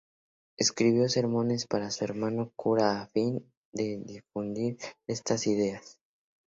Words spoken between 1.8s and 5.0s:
su hermano cura a fin de difundir